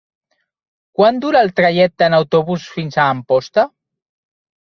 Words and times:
Quant 0.99 1.19
dura 1.25 1.43
el 1.45 1.53
trajecte 1.59 2.07
en 2.11 2.15
autobús 2.19 2.65
fins 2.79 2.97
a 2.97 3.05
Amposta? 3.17 3.67